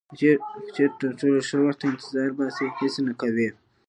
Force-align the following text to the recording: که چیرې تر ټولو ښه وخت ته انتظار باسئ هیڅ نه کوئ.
که 0.09 0.13
چیرې 0.75 0.87
تر 0.99 1.11
ټولو 1.19 1.39
ښه 1.47 1.57
وخت 1.63 1.79
ته 1.81 1.85
انتظار 1.91 2.29
باسئ 2.37 2.67
هیڅ 2.79 2.95
نه 3.05 3.13
کوئ. 3.19 3.49